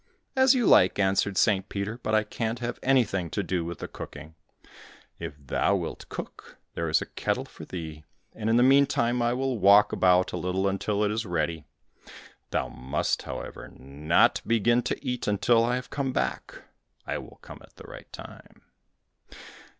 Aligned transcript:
"As 0.35 0.55
you 0.55 0.65
like," 0.65 0.97
answered 0.97 1.37
St. 1.37 1.69
Peter, 1.69 1.99
"but 2.01 2.15
I 2.15 2.23
can't 2.23 2.57
have 2.57 2.79
anything 2.81 3.29
to 3.29 3.43
do 3.43 3.63
with 3.63 3.77
the 3.77 3.87
cooking; 3.87 4.33
if 5.19 5.35
thou 5.37 5.75
wilt 5.75 6.09
cook, 6.09 6.57
there 6.73 6.89
is 6.89 7.03
a 7.03 7.05
kettle 7.05 7.45
for 7.45 7.65
thee, 7.65 8.03
and 8.33 8.49
in 8.49 8.57
the 8.57 8.63
meantime 8.63 9.21
I 9.21 9.33
will 9.33 9.59
walk 9.59 9.93
about 9.93 10.31
a 10.31 10.37
little 10.37 10.67
until 10.67 11.03
it 11.03 11.11
is 11.11 11.23
ready. 11.27 11.65
Thou 12.49 12.67
must, 12.69 13.21
however, 13.21 13.67
not 13.75 14.41
begin 14.47 14.81
to 14.81 15.05
eat 15.05 15.27
until 15.27 15.63
I 15.63 15.75
have 15.75 15.91
come 15.91 16.11
back, 16.11 16.55
I 17.05 17.19
will 17.19 17.37
come 17.43 17.59
at 17.61 17.75
the 17.75 17.83
right 17.85 18.11
time." 18.11 18.63